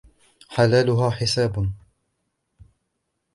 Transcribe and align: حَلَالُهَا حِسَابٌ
حَلَالُهَا 0.49 1.09
حِسَابٌ 1.09 1.69